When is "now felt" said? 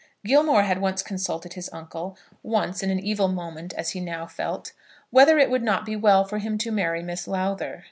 3.99-4.71